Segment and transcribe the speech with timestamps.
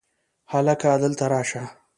[0.51, 0.89] هلکه!
[1.03, 1.63] دلته راشه!